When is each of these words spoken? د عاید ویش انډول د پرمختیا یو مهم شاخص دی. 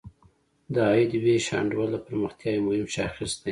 د 0.73 0.75
عاید 0.87 1.11
ویش 1.23 1.45
انډول 1.59 1.89
د 1.93 1.97
پرمختیا 2.05 2.49
یو 2.53 2.65
مهم 2.67 2.87
شاخص 2.95 3.31
دی. 3.41 3.49